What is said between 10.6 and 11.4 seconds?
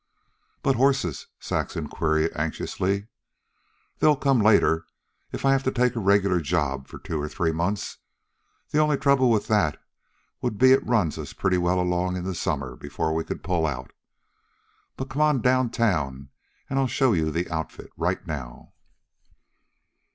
that it'd run us